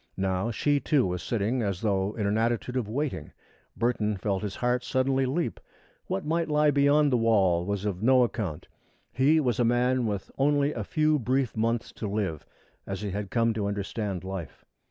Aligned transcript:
Now 0.17 0.49
she, 0.49 0.79
too, 0.79 1.05
was 1.05 1.21
sitting 1.21 1.61
as 1.61 1.81
though 1.81 2.13
in 2.15 2.25
an 2.25 2.35
attitude 2.35 2.75
of 2.75 2.89
waiting. 2.89 3.33
Burton 3.77 4.17
felt 4.17 4.41
his 4.41 4.55
heart 4.55 4.83
suddenly 4.83 5.27
leap. 5.27 5.59
What 6.07 6.25
might 6.25 6.49
lie 6.49 6.71
beyond 6.71 7.11
the 7.11 7.17
wall 7.19 7.67
was 7.67 7.85
of 7.85 8.01
no 8.01 8.23
account. 8.23 8.67
He 9.11 9.39
was 9.39 9.59
a 9.59 9.63
man 9.63 10.07
with 10.07 10.31
only 10.39 10.73
a 10.73 10.83
few 10.83 11.19
brief 11.19 11.55
months 11.55 11.91
to 11.91 12.07
live, 12.07 12.47
as 12.87 13.01
he 13.01 13.11
had 13.11 13.29
come 13.29 13.53
to 13.53 13.67
understand 13.67 14.23
life. 14.23 14.65